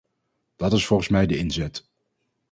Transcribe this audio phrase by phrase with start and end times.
[0.55, 1.85] Dat is volgens mij de inzet.